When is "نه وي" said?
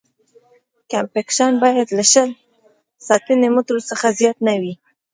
4.47-4.73